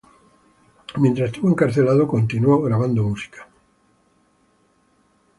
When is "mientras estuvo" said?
0.97-1.51